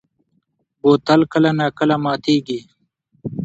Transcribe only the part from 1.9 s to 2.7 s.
ماتېږي.